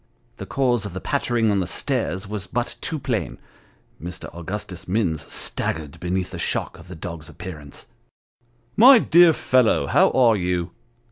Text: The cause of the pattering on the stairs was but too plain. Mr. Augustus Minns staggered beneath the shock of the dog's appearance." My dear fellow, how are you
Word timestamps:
The 0.37 0.47
cause 0.47 0.83
of 0.87 0.93
the 0.93 0.99
pattering 0.99 1.51
on 1.51 1.59
the 1.59 1.67
stairs 1.67 2.27
was 2.27 2.47
but 2.47 2.75
too 2.81 2.97
plain. 2.97 3.37
Mr. 4.01 4.35
Augustus 4.35 4.87
Minns 4.87 5.31
staggered 5.31 5.99
beneath 5.99 6.31
the 6.31 6.39
shock 6.39 6.79
of 6.79 6.87
the 6.87 6.95
dog's 6.95 7.29
appearance." 7.29 7.85
My 8.85 8.97
dear 8.97 9.31
fellow, 9.31 9.85
how 9.85 10.09
are 10.09 10.35
you 10.35 10.71